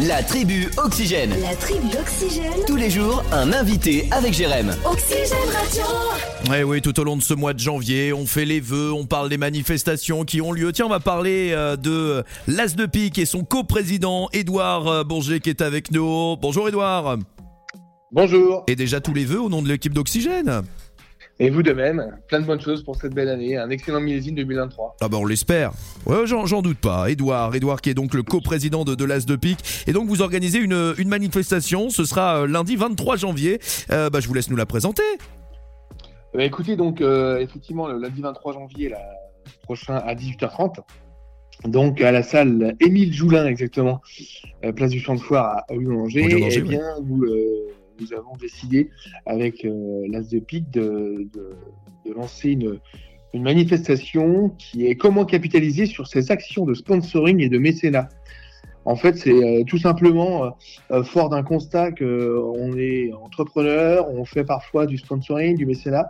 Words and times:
La 0.00 0.24
tribu 0.24 0.68
Oxygène. 0.76 1.30
La 1.40 1.54
tribu 1.54 1.86
Oxygène. 1.96 2.64
Tous 2.66 2.74
les 2.74 2.90
jours, 2.90 3.22
un 3.30 3.52
invité 3.52 4.08
avec 4.10 4.32
Jérém. 4.32 4.74
Oxygène 4.84 5.38
Radio. 5.52 5.82
Ouais, 6.50 6.64
oui, 6.64 6.82
tout 6.82 6.98
au 6.98 7.04
long 7.04 7.16
de 7.16 7.22
ce 7.22 7.32
mois 7.32 7.52
de 7.52 7.60
janvier, 7.60 8.12
on 8.12 8.26
fait 8.26 8.44
les 8.44 8.58
vœux, 8.58 8.92
on 8.92 9.06
parle 9.06 9.28
des 9.28 9.38
manifestations 9.38 10.24
qui 10.24 10.40
ont 10.40 10.50
lieu. 10.50 10.72
Tiens, 10.72 10.86
on 10.86 10.88
va 10.90 10.98
parler 10.98 11.52
euh, 11.52 11.76
de 11.76 12.24
l'As 12.48 12.74
de 12.74 12.86
Pique 12.86 13.20
et 13.20 13.24
son 13.24 13.44
coprésident 13.44 14.28
Édouard 14.32 14.88
euh, 14.88 15.04
Bourget 15.04 15.38
qui 15.38 15.50
est 15.50 15.62
avec 15.62 15.92
nous. 15.92 16.36
Bonjour 16.42 16.68
Édouard. 16.68 17.18
Bonjour. 18.10 18.64
Et 18.66 18.74
déjà 18.74 19.00
tous 19.00 19.14
les 19.14 19.24
vœux 19.24 19.42
au 19.42 19.48
nom 19.48 19.62
de 19.62 19.68
l'équipe 19.68 19.94
d'Oxygène. 19.94 20.62
Et 21.40 21.50
vous 21.50 21.62
de 21.62 21.72
même. 21.72 22.16
Plein 22.28 22.40
de 22.40 22.46
bonnes 22.46 22.60
choses 22.60 22.84
pour 22.84 22.96
cette 22.96 23.12
belle 23.12 23.28
année. 23.28 23.56
Un 23.56 23.68
excellent 23.70 24.00
millésime 24.00 24.36
2023. 24.36 24.96
Ah 25.00 25.08
bah 25.08 25.18
on 25.20 25.26
l'espère. 25.26 25.72
Ouais, 26.06 26.26
j'en, 26.26 26.62
doute 26.62 26.78
pas. 26.78 27.10
Édouard, 27.10 27.54
Édouard 27.54 27.80
qui 27.80 27.90
est 27.90 27.94
donc 27.94 28.14
le 28.14 28.22
coprésident 28.22 28.84
de, 28.84 28.94
de 28.94 29.04
l'As 29.04 29.26
de 29.26 29.34
Pique. 29.34 29.58
Et 29.88 29.92
donc 29.92 30.08
vous 30.08 30.22
organisez 30.22 30.58
une, 30.58 30.94
une 30.96 31.08
manifestation. 31.08 31.90
Ce 31.90 32.04
sera 32.04 32.42
euh, 32.42 32.46
lundi 32.46 32.76
23 32.76 33.16
janvier. 33.16 33.58
Euh, 33.90 34.10
bah 34.10 34.20
je 34.20 34.28
vous 34.28 34.34
laisse 34.34 34.48
nous 34.48 34.56
la 34.56 34.66
présenter. 34.66 35.02
Euh, 36.34 36.40
écoutez, 36.40 36.76
donc, 36.76 37.00
euh, 37.00 37.38
effectivement, 37.38 37.88
le 37.88 37.98
lundi 37.98 38.20
23 38.20 38.54
janvier 38.54 38.88
là, 38.88 38.98
prochain 39.62 39.96
à 39.96 40.14
18h30, 40.14 40.80
donc 41.66 42.00
à 42.00 42.10
la 42.10 42.22
salle 42.22 42.74
Émile 42.80 43.12
Joulin, 43.12 43.46
exactement, 43.46 44.00
place 44.74 44.90
du 44.90 45.00
Champ 45.00 45.14
de 45.14 45.20
Foire 45.20 45.62
à 45.68 45.74
Lyon-Angers, 45.74 46.26
eh 46.56 46.60
bien, 46.60 46.80
euh, 46.80 47.68
nous 48.00 48.12
avons 48.12 48.36
décidé, 48.40 48.90
avec 49.26 49.64
euh, 49.64 50.06
l'As 50.10 50.28
de 50.28 50.38
Pique, 50.38 50.70
de, 50.70 51.28
de- 51.32 51.56
de 52.06 52.12
lancer 52.12 52.50
une, 52.50 52.78
une 53.32 53.42
manifestation 53.42 54.50
qui 54.58 54.86
est 54.86 54.94
comment 54.96 55.24
capitaliser 55.24 55.86
sur 55.86 56.06
ces 56.06 56.30
actions 56.30 56.64
de 56.64 56.74
sponsoring 56.74 57.40
et 57.40 57.48
de 57.48 57.58
mécénat. 57.58 58.08
En 58.86 58.96
fait, 58.96 59.16
c'est 59.16 59.32
euh, 59.32 59.64
tout 59.64 59.78
simplement 59.78 60.44
euh, 60.44 60.50
euh, 60.90 61.02
fort 61.02 61.30
d'un 61.30 61.42
constat 61.42 61.92
que 61.92 62.38
on 62.58 62.76
est 62.76 63.10
entrepreneur, 63.14 64.06
on 64.10 64.26
fait 64.26 64.44
parfois 64.44 64.84
du 64.84 64.98
sponsoring, 64.98 65.56
du 65.56 65.64
mécénat, 65.64 66.06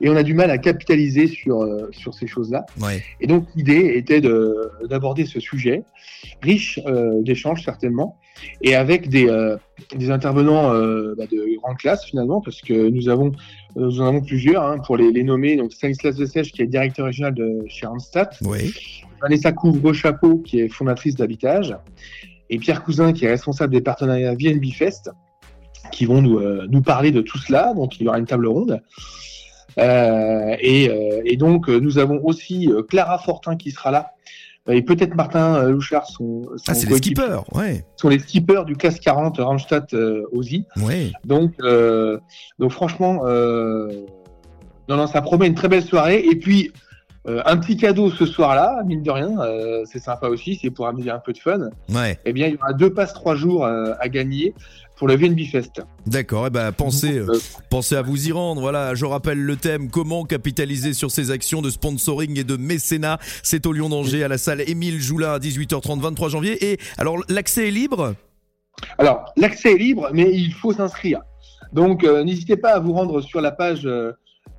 et 0.00 0.08
on 0.08 0.14
a 0.14 0.22
du 0.22 0.32
mal 0.32 0.48
à 0.52 0.58
capitaliser 0.58 1.26
sur, 1.26 1.62
euh, 1.62 1.88
sur 1.90 2.14
ces 2.14 2.28
choses-là. 2.28 2.64
Ouais. 2.80 3.02
Et 3.20 3.26
donc 3.26 3.48
l'idée 3.56 3.94
était 3.96 4.20
de- 4.20 4.70
d'aborder 4.88 5.26
ce 5.26 5.40
sujet, 5.40 5.82
riche 6.42 6.78
euh, 6.86 7.20
d'échanges 7.22 7.64
certainement, 7.64 8.16
et 8.62 8.76
avec 8.76 9.08
des, 9.08 9.28
euh, 9.28 9.56
des 9.94 10.10
intervenants 10.10 10.72
euh, 10.72 11.14
bah, 11.16 11.24
de 11.30 11.56
grande 11.60 11.76
classe 11.76 12.04
finalement, 12.04 12.40
parce 12.40 12.60
que 12.60 12.88
nous 12.88 13.08
avons 13.08 13.32
nous 13.76 14.00
en 14.00 14.06
avons 14.06 14.20
plusieurs 14.20 14.62
hein, 14.64 14.78
pour 14.78 14.96
les, 14.96 15.10
les 15.12 15.24
nommer. 15.24 15.56
Donc 15.56 15.72
Stanislas 15.72 16.16
Dessèche 16.16 16.52
qui 16.52 16.62
est 16.62 16.66
directeur 16.66 17.06
régional 17.06 17.34
de 17.34 17.64
chez 17.68 17.86
Randstad, 17.86 18.30
Oui. 18.42 18.74
Vanessa 19.20 19.52
Couvre-Chapeau 19.52 20.38
qui 20.38 20.60
est 20.60 20.68
fondatrice 20.68 21.14
d'Habitage, 21.14 21.76
et 22.50 22.58
Pierre 22.58 22.84
Cousin 22.84 23.12
qui 23.12 23.24
est 23.24 23.30
responsable 23.30 23.72
des 23.72 23.80
partenariats 23.80 24.34
VNB 24.34 24.66
Fest, 24.72 25.10
qui 25.90 26.04
vont 26.04 26.20
nous, 26.20 26.38
euh, 26.38 26.66
nous 26.70 26.82
parler 26.82 27.10
de 27.10 27.20
tout 27.20 27.38
cela. 27.38 27.72
Donc 27.74 27.98
il 27.98 28.04
y 28.04 28.08
aura 28.08 28.18
une 28.18 28.26
table 28.26 28.46
ronde. 28.46 28.82
Euh, 29.78 30.56
et, 30.60 30.90
euh, 30.90 31.22
et 31.24 31.36
donc 31.36 31.68
euh, 31.68 31.78
nous 31.78 31.98
avons 31.98 32.20
aussi 32.24 32.68
euh, 32.70 32.82
Clara 32.82 33.18
Fortin 33.18 33.56
qui 33.56 33.70
sera 33.70 33.90
là. 33.90 34.12
Et 34.68 34.82
peut-être 34.82 35.16
Martin 35.16 35.56
euh, 35.56 35.70
Louchard, 35.70 36.06
son, 36.06 36.44
son 36.44 36.64
Ah 36.68 36.74
c'est 36.74 36.88
les 36.88 36.96
skippers. 36.96 37.42
Ouais. 37.52 37.84
sont 37.96 38.08
les 38.08 38.20
skippers 38.20 38.64
du 38.64 38.76
CAS 38.76 39.00
40 39.00 39.38
Randstad 39.38 39.86
euh, 39.92 40.22
Aussie. 40.30 40.66
Ouais. 40.76 41.10
Donc, 41.24 41.54
euh, 41.62 42.18
donc 42.60 42.70
franchement, 42.70 43.22
euh, 43.24 43.88
non, 44.88 44.96
non, 44.96 45.06
ça 45.08 45.20
promet 45.20 45.48
une 45.48 45.54
très 45.54 45.68
belle 45.68 45.82
soirée. 45.82 46.24
Et 46.24 46.36
puis, 46.36 46.72
euh, 47.28 47.40
un 47.46 47.56
petit 47.56 47.76
cadeau 47.76 48.10
ce 48.10 48.26
soir-là, 48.26 48.82
mine 48.84 49.02
de 49.02 49.10
rien, 49.10 49.38
euh, 49.40 49.84
c'est 49.84 49.98
sympa 50.00 50.28
aussi, 50.28 50.58
c'est 50.60 50.70
pour 50.70 50.86
amener 50.86 51.10
un 51.10 51.18
peu 51.18 51.32
de 51.32 51.38
fun. 51.38 51.70
Ouais. 51.92 52.18
Eh 52.24 52.32
bien, 52.32 52.48
il 52.48 52.54
y 52.54 52.56
aura 52.56 52.72
deux 52.72 52.92
passes 52.92 53.14
trois 53.14 53.34
jours 53.36 53.64
euh, 53.64 53.92
à 54.00 54.08
gagner 54.08 54.54
pour 54.96 55.08
le 55.08 55.16
VNB 55.16 55.40
Fest. 55.50 55.82
D'accord. 56.06 56.46
Eh 56.46 56.50
ben 56.50 56.70
pensez. 56.72 57.18
euh, 57.18 57.26
Pensez 57.70 57.96
à 57.96 58.02
vous 58.02 58.28
y 58.28 58.32
rendre. 58.32 58.60
Voilà, 58.60 58.94
je 58.94 59.04
rappelle 59.04 59.38
le 59.42 59.56
thème 59.56 59.90
comment 59.90 60.24
capitaliser 60.24 60.92
sur 60.92 61.10
ces 61.10 61.30
actions 61.30 61.60
de 61.62 61.70
sponsoring 61.70 62.38
et 62.38 62.44
de 62.44 62.56
mécénat. 62.56 63.18
C'est 63.42 63.66
au 63.66 63.72
Lyon 63.72 63.88
d'Angers 63.88 64.22
à 64.22 64.28
la 64.28 64.38
salle 64.38 64.60
Émile 64.68 65.00
Joulin 65.00 65.32
à 65.32 65.38
18h30 65.38 66.00
23 66.00 66.28
janvier. 66.28 66.72
Et 66.72 66.78
alors 66.98 67.16
l'accès 67.28 67.68
est 67.68 67.72
libre? 67.72 68.14
Alors, 68.98 69.32
l'accès 69.36 69.72
est 69.72 69.78
libre, 69.78 70.08
mais 70.12 70.30
il 70.32 70.52
faut 70.52 70.72
s'inscrire. 70.72 71.20
Donc, 71.72 72.04
euh, 72.04 72.22
n'hésitez 72.24 72.56
pas 72.56 72.70
à 72.70 72.78
vous 72.80 72.92
rendre 72.92 73.20
sur 73.20 73.40
la 73.40 73.50
page, 73.52 73.86
euh, 73.86 74.12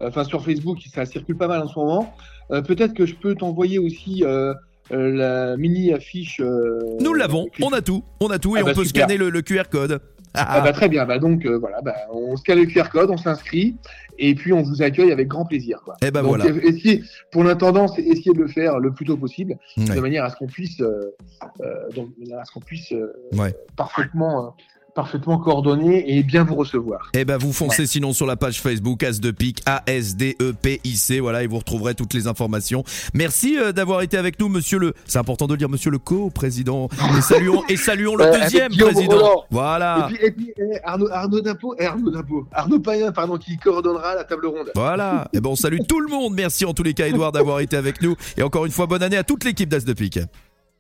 enfin 0.08 0.24
sur 0.24 0.44
Facebook, 0.44 0.80
ça 0.94 1.06
circule 1.06 1.38
pas 1.38 1.48
mal 1.48 1.62
en 1.62 1.68
ce 1.68 1.78
moment. 1.78 2.14
Euh, 2.52 2.62
Peut-être 2.62 2.94
que 2.94 3.06
je 3.06 3.16
peux 3.16 3.36
t'envoyer 3.36 3.80
aussi 3.80 4.24
euh, 4.24 4.54
euh, 4.92 5.12
la 5.12 5.58
mini 5.58 5.94
affiche. 5.94 6.42
Nous 6.42 7.14
l'avons, 7.14 7.48
on 7.62 7.70
a 7.70 7.82
tout, 7.82 8.04
on 8.20 8.28
a 8.28 8.40
tout 8.40 8.56
et 8.58 8.60
Ah 8.62 8.64
bah, 8.64 8.72
on 8.74 8.76
peut 8.76 8.86
super. 8.86 9.04
scanner 9.04 9.18
le, 9.18 9.30
le 9.30 9.42
QR 9.42 9.64
code. 9.72 10.00
Ah 10.36 10.62
bah, 10.62 10.74
très 10.74 10.90
bien, 10.90 11.06
bah 11.06 11.20
donc 11.20 11.46
euh, 11.46 11.60
voilà, 11.60 11.80
bah, 11.82 11.94
on 12.12 12.36
scanne 12.38 12.58
le 12.60 12.66
QR 12.66 12.90
code, 12.92 13.12
on 13.12 13.18
s'inscrit 13.18 13.76
et 14.18 14.34
puis 14.34 14.52
on 14.52 14.64
vous 14.64 14.82
accueille 14.82 15.12
avec 15.12 15.28
grand 15.28 15.46
plaisir. 15.46 15.80
Quoi. 15.86 15.96
Eh 16.02 16.10
ben 16.10 16.24
donc, 16.24 16.38
voilà. 16.38 16.46
essayez, 16.64 17.04
pour 17.32 17.44
l'intendant, 17.44 17.88
c'est 17.88 18.02
essayer 18.02 18.34
de 18.34 18.40
le 18.40 18.48
faire 18.48 18.80
le 18.80 18.92
plus 18.92 19.06
tôt 19.06 19.16
possible, 19.16 19.58
de 19.78 20.00
manière 20.00 20.24
à 20.24 20.32
ce 20.32 20.36
qu'on 20.38 20.48
puisse, 20.48 20.82
euh, 20.82 21.14
euh, 21.62 21.90
donc, 21.96 22.10
à 22.36 22.44
ce 22.46 22.52
qu'on 22.52 22.62
puisse 22.62 22.92
Ouais. 23.34 23.56
parfaitement, 23.76 24.56
parfaitement 24.94 25.38
coordonner 25.38 26.18
et 26.18 26.24
bien 26.24 26.44
vous 26.44 26.56
recevoir. 26.56 27.10
Eh 27.14 27.26
ben 27.26 27.38
vous 27.38 27.54
foncez 27.54 27.86
sinon 27.88 28.14
sur 28.14 28.26
la 28.26 28.36
page 28.36 28.62
Facebook 28.62 29.04
As 29.04 29.20
de 29.20 29.32
Pique 29.32 29.62
A 29.66 29.84
S 29.88 30.16
D 30.16 30.36
E 30.42 30.54
P 30.54 30.82
I 30.84 30.96
C 30.96 31.20
voilà 31.20 31.44
et 31.44 31.48
vous 31.48 31.58
retrouverez 31.58 31.96
toutes 31.96 32.14
les 32.14 32.28
informations. 32.28 32.84
Merci 33.14 33.58
euh, 33.58 33.72
d'avoir 33.72 34.02
été 34.02 34.18
avec 34.18 34.40
nous 34.40 34.50
monsieur 34.50 34.80
le 34.80 34.94
c'est 35.06 35.20
important 35.20 35.48
de 35.48 35.54
le 35.54 35.58
dire 35.58 35.70
monsieur 35.70 35.92
le 35.92 36.00
co-président 36.00 36.90
et 37.18 37.22
saluons 37.22 37.64
et 37.70 37.78
saluons 37.78 38.16
le 38.16 38.26
avec 38.26 38.44
deuxième 38.44 38.72
président. 38.72 39.18
Roland. 39.18 39.44
Voilà. 39.50 40.10
Et 40.10 40.14
puis, 40.14 40.26
et 40.26 40.32
puis 40.32 40.54
eh, 40.58 40.80
Arnaud, 40.84 41.10
Arnaud 41.12 41.42
Dimpo, 41.42 41.76
eh, 41.80 41.86
Arnaud 41.86 42.12
Dimpo, 42.12 42.48
Arnaud 42.52 42.80
Payen, 42.80 43.12
pardon, 43.12 43.38
qui 43.38 43.58
coordonnera 43.58 44.16
la 44.16 44.24
table 44.24 44.48
ronde. 44.48 44.72
Voilà. 44.76 45.28
Et 45.34 45.42
ben 45.42 45.50
on 45.50 45.56
salue 45.56 45.80
tout 45.88 46.00
le 46.00 46.10
monde. 46.10 46.34
Merci 46.36 46.66
en 46.66 46.74
tous 46.74 46.84
les 46.84 46.94
cas 46.94 47.08
Edouard 47.08 47.32
d'avoir 47.32 47.60
été 47.60 47.78
avec 47.78 48.02
nous 48.02 48.16
et 48.38 48.44
encore 48.44 48.66
une 48.66 48.72
fois 48.72 48.86
bonne 48.86 49.04
année 49.04 49.18
à 49.18 49.24
toute 49.24 49.44
l'équipe 49.44 49.70
d'As 49.70 49.86
de 49.86 49.94
Pique. 49.94 50.20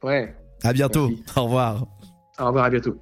Ouais. 0.03 0.35
À 0.63 0.73
bientôt. 0.73 1.09
Merci. 1.09 1.23
Au 1.35 1.43
revoir. 1.43 1.85
Au 2.39 2.47
revoir, 2.47 2.65
à 2.65 2.69
bientôt. 2.69 2.95